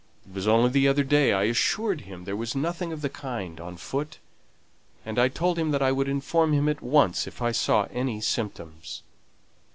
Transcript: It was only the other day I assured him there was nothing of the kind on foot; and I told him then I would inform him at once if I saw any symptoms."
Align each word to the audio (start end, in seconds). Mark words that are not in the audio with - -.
It 0.27 0.33
was 0.33 0.47
only 0.47 0.71
the 0.71 0.87
other 0.87 1.03
day 1.03 1.31
I 1.31 1.43
assured 1.43 2.01
him 2.01 2.23
there 2.23 2.35
was 2.35 2.55
nothing 2.55 2.91
of 2.91 3.03
the 3.03 3.07
kind 3.09 3.59
on 3.59 3.77
foot; 3.77 4.17
and 5.05 5.19
I 5.19 5.27
told 5.27 5.59
him 5.59 5.69
then 5.69 5.83
I 5.83 5.91
would 5.91 6.09
inform 6.09 6.53
him 6.53 6.67
at 6.67 6.81
once 6.81 7.27
if 7.27 7.39
I 7.39 7.51
saw 7.51 7.83
any 7.91 8.19
symptoms." 8.19 9.03